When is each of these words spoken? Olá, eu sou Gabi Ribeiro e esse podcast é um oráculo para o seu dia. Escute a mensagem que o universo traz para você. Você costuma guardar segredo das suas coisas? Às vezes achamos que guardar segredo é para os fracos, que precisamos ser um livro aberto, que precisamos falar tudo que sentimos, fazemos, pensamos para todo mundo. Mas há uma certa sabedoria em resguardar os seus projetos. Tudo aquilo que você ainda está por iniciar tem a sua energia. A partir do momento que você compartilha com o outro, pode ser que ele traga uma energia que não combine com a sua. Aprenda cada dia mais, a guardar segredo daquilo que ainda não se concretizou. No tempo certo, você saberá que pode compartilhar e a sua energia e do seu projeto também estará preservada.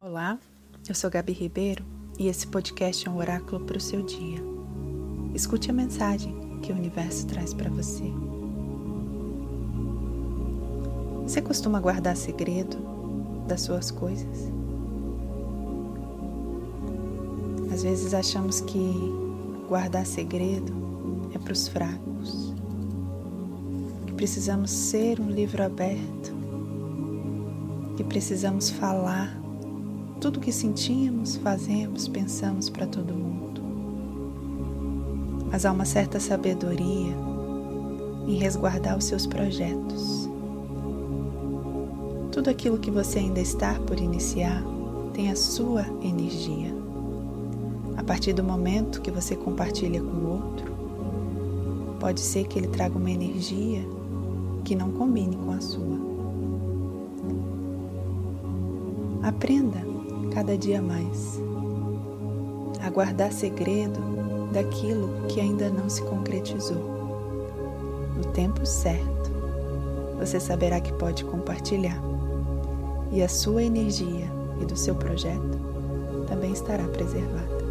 Olá, 0.00 0.38
eu 0.88 0.94
sou 0.94 1.10
Gabi 1.10 1.32
Ribeiro 1.32 1.84
e 2.20 2.28
esse 2.28 2.46
podcast 2.46 3.08
é 3.08 3.10
um 3.10 3.16
oráculo 3.16 3.64
para 3.66 3.78
o 3.78 3.80
seu 3.80 4.00
dia. 4.00 4.38
Escute 5.34 5.72
a 5.72 5.74
mensagem 5.74 6.60
que 6.62 6.70
o 6.70 6.76
universo 6.76 7.26
traz 7.26 7.52
para 7.52 7.68
você. 7.68 8.04
Você 11.24 11.42
costuma 11.42 11.80
guardar 11.80 12.16
segredo 12.16 12.76
das 13.48 13.62
suas 13.62 13.90
coisas? 13.90 14.48
Às 17.72 17.82
vezes 17.82 18.14
achamos 18.14 18.60
que 18.60 18.92
guardar 19.68 20.06
segredo 20.06 20.72
é 21.34 21.38
para 21.38 21.52
os 21.52 21.66
fracos, 21.66 22.54
que 24.06 24.12
precisamos 24.12 24.70
ser 24.70 25.18
um 25.18 25.28
livro 25.28 25.60
aberto, 25.60 26.32
que 27.96 28.04
precisamos 28.04 28.70
falar 28.70 29.47
tudo 30.20 30.40
que 30.40 30.52
sentimos, 30.52 31.36
fazemos, 31.36 32.08
pensamos 32.08 32.68
para 32.68 32.86
todo 32.86 33.14
mundo. 33.14 33.62
Mas 35.50 35.64
há 35.64 35.72
uma 35.72 35.84
certa 35.84 36.18
sabedoria 36.18 37.14
em 38.26 38.34
resguardar 38.34 38.98
os 38.98 39.04
seus 39.04 39.26
projetos. 39.26 40.28
Tudo 42.32 42.50
aquilo 42.50 42.78
que 42.78 42.90
você 42.90 43.20
ainda 43.20 43.40
está 43.40 43.74
por 43.80 43.98
iniciar 43.98 44.62
tem 45.14 45.30
a 45.30 45.36
sua 45.36 45.86
energia. 46.02 46.74
A 47.96 48.02
partir 48.02 48.32
do 48.32 48.42
momento 48.44 49.00
que 49.00 49.10
você 49.10 49.34
compartilha 49.36 50.00
com 50.00 50.06
o 50.06 50.30
outro, 50.30 50.72
pode 51.98 52.20
ser 52.20 52.46
que 52.46 52.58
ele 52.58 52.68
traga 52.68 52.96
uma 52.96 53.10
energia 53.10 53.82
que 54.64 54.74
não 54.74 54.90
combine 54.92 55.36
com 55.36 55.52
a 55.52 55.60
sua. 55.60 55.98
Aprenda 59.22 59.97
cada 60.32 60.56
dia 60.56 60.80
mais, 60.80 61.40
a 62.82 62.90
guardar 62.90 63.32
segredo 63.32 64.00
daquilo 64.52 65.26
que 65.28 65.40
ainda 65.40 65.68
não 65.68 65.88
se 65.88 66.02
concretizou. 66.02 66.98
No 68.16 68.24
tempo 68.32 68.64
certo, 68.66 69.30
você 70.18 70.40
saberá 70.40 70.80
que 70.80 70.92
pode 70.94 71.24
compartilhar 71.24 72.00
e 73.12 73.22
a 73.22 73.28
sua 73.28 73.62
energia 73.62 74.26
e 74.60 74.64
do 74.64 74.76
seu 74.76 74.94
projeto 74.94 75.58
também 76.26 76.52
estará 76.52 76.84
preservada. 76.88 77.67